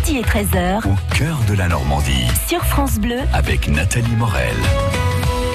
[0.00, 0.86] midi et 13h.
[0.86, 2.26] Au cœur de la Normandie.
[2.48, 3.18] Sur France Bleu.
[3.32, 4.54] Avec Nathalie Morel.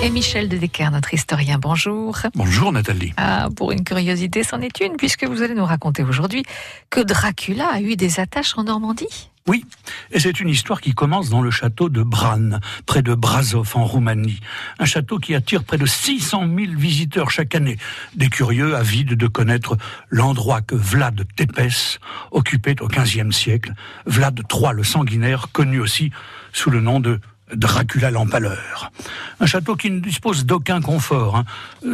[0.03, 2.17] Et Michel de Decker, notre historien, bonjour.
[2.35, 3.13] Bonjour Nathalie.
[3.17, 6.43] Ah, pour une curiosité, c'en est une, puisque vous allez nous raconter aujourd'hui
[6.89, 9.29] que Dracula a eu des attaches en Normandie.
[9.47, 9.63] Oui,
[10.11, 13.85] et c'est une histoire qui commence dans le château de Bran, près de Brasov en
[13.85, 14.39] Roumanie.
[14.79, 17.77] Un château qui attire près de 600 000 visiteurs chaque année,
[18.15, 19.77] des curieux avides de connaître
[20.09, 21.99] l'endroit que Vlad Tepes
[22.31, 23.75] occupait au XVe siècle.
[24.07, 26.09] Vlad III le sanguinaire, connu aussi
[26.51, 27.19] sous le nom de
[27.53, 28.91] Dracula l'empaleur.
[29.39, 31.35] Un château qui ne dispose d'aucun confort.
[31.35, 31.45] Hein.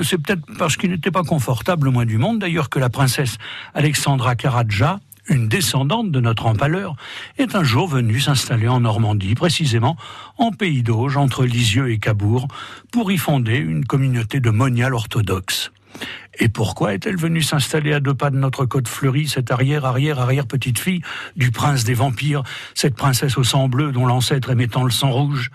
[0.03, 3.37] C'est peut-être parce qu'il n'était pas confortable au moins du monde, d'ailleurs, que la princesse
[3.73, 6.95] Alexandra Karadja, une descendante de notre empaleur,
[7.37, 9.97] est un jour venue s'installer en Normandie, précisément
[10.37, 12.47] en pays d'Auge, entre Lisieux et Cabourg,
[12.91, 15.71] pour y fonder une communauté de moniales orthodoxes.
[16.39, 20.19] Et pourquoi est-elle venue s'installer à deux pas de notre côte fleurie, cette arrière, arrière,
[20.19, 21.01] arrière petite fille
[21.35, 25.51] du prince des vampires, cette princesse au sang bleu dont l'ancêtre émettant le sang rouge?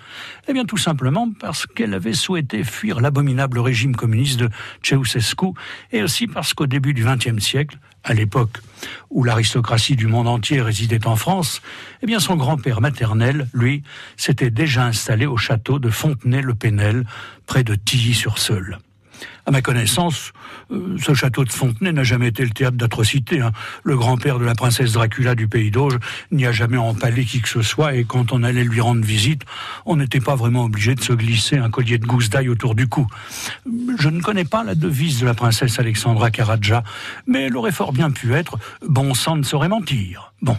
[0.48, 4.50] Eh bien, tout simplement parce qu'elle avait souhaité fuir l'abominable régime communiste de
[4.82, 5.52] Ceausescu
[5.92, 8.58] et aussi parce qu'au début du XXe siècle, à l'époque
[9.10, 11.62] où l'aristocratie du monde entier résidait en France,
[12.02, 13.82] eh bien, son grand-père maternel, lui,
[14.16, 17.04] s'était déjà installé au château de Fontenay-le-Pénel,
[17.46, 18.78] près de Tilly-sur-Seul.
[19.46, 20.32] À ma connaissance,
[20.72, 23.40] euh, ce château de Fontenay n'a jamais été le théâtre d'atrocités.
[23.40, 23.52] Hein.
[23.84, 25.98] Le grand-père de la princesse Dracula du pays d'Auge
[26.32, 29.42] n'y a jamais empalé qui que ce soit, et quand on allait lui rendre visite,
[29.84, 32.88] on n'était pas vraiment obligé de se glisser un collier de gousse d'ail autour du
[32.88, 33.06] cou.
[33.98, 36.82] Je ne connais pas la devise de la princesse Alexandra Karadja,
[37.26, 38.58] mais elle aurait fort bien pu être
[38.88, 40.32] «bon sang ne saurait mentir».
[40.42, 40.56] Bon.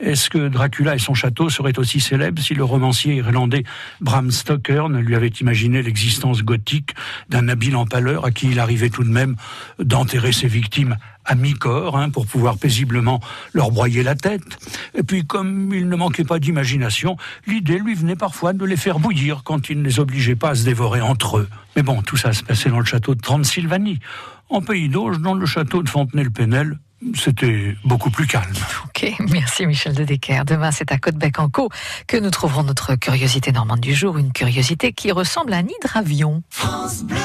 [0.00, 3.64] Est-ce que Dracula et son château seraient aussi célèbres si le romancier irlandais
[4.00, 6.94] Bram Stoker ne lui avait imaginé l'existence gothique
[7.28, 9.34] d'un habile empaleur à qui il arrivait tout de même
[9.80, 13.20] d'enterrer ses victimes à mi-corps hein, pour pouvoir paisiblement
[13.52, 14.58] leur broyer la tête?
[14.94, 19.00] Et puis, comme il ne manquait pas d'imagination, l'idée lui venait parfois de les faire
[19.00, 21.48] bouillir quand il ne les obligeait pas à se dévorer entre eux.
[21.76, 23.98] Mais bon, tout ça se passait dans le château de Transylvanie.
[24.48, 26.78] En pays d'Auge, dans le château de Fontenay-le-Pénel,
[27.14, 28.52] c'était beaucoup plus calme.
[28.86, 30.44] Ok, merci Michel de Decker.
[30.44, 31.70] Demain, c'est à Côte-Bec-en-Caux
[32.06, 36.42] que nous trouverons notre curiosité normande du jour, une curiosité qui ressemble à un hydravion.
[36.50, 37.16] France Bleu